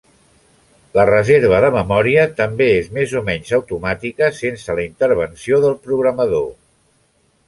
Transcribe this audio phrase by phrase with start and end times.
[0.99, 6.49] La reserva de memòria també és més o menys automàtica sense la intervenció del programador.